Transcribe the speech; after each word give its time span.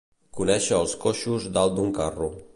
Conèixer 0.37 0.79
els 0.85 0.95
coixos 1.05 1.47
dalt 1.59 1.77
d'un 1.79 1.95
carro. 2.01 2.33